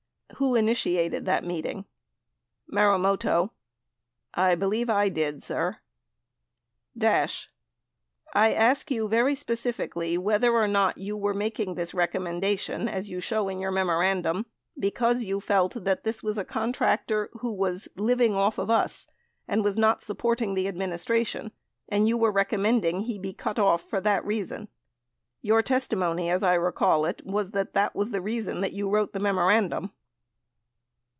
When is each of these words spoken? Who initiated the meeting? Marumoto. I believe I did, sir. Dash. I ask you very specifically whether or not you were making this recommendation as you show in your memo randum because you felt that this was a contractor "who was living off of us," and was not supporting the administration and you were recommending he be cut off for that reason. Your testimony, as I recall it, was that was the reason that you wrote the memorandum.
Who 0.37 0.55
initiated 0.55 1.25
the 1.25 1.39
meeting? 1.43 1.85
Marumoto. 2.65 3.51
I 4.33 4.55
believe 4.55 4.89
I 4.89 5.07
did, 5.07 5.43
sir. 5.43 5.77
Dash. 6.97 7.51
I 8.33 8.51
ask 8.51 8.89
you 8.89 9.07
very 9.07 9.35
specifically 9.35 10.17
whether 10.17 10.51
or 10.51 10.67
not 10.67 10.97
you 10.97 11.15
were 11.15 11.35
making 11.35 11.75
this 11.75 11.93
recommendation 11.93 12.87
as 12.87 13.07
you 13.07 13.19
show 13.19 13.49
in 13.49 13.59
your 13.59 13.69
memo 13.69 13.91
randum 13.93 14.45
because 14.79 15.23
you 15.25 15.39
felt 15.39 15.75
that 15.83 16.03
this 16.05 16.23
was 16.23 16.39
a 16.39 16.45
contractor 16.45 17.29
"who 17.41 17.53
was 17.53 17.87
living 17.95 18.33
off 18.33 18.57
of 18.57 18.71
us," 18.71 19.05
and 19.47 19.63
was 19.63 19.77
not 19.77 20.01
supporting 20.01 20.55
the 20.55 20.67
administration 20.67 21.51
and 21.87 22.07
you 22.07 22.17
were 22.17 22.31
recommending 22.31 23.01
he 23.01 23.19
be 23.19 23.33
cut 23.33 23.59
off 23.59 23.81
for 23.87 24.01
that 24.01 24.25
reason. 24.25 24.69
Your 25.43 25.61
testimony, 25.61 26.31
as 26.31 26.41
I 26.41 26.55
recall 26.55 27.05
it, 27.05 27.21
was 27.23 27.51
that 27.51 27.93
was 27.93 28.09
the 28.09 28.21
reason 28.21 28.61
that 28.61 28.73
you 28.73 28.89
wrote 28.89 29.13
the 29.13 29.19
memorandum. 29.19 29.91